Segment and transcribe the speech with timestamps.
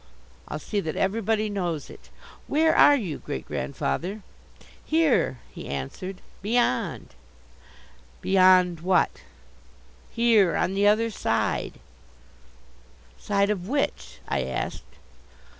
[0.47, 2.09] I'll see that everybody knows it.
[2.47, 4.23] Where are you, great grandfather?"
[4.83, 7.13] "Here," he answered, "beyond."
[8.19, 9.21] "Beyond what?"
[10.09, 11.73] "Here on the other side."
[13.19, 14.81] "Side of which?" I asked.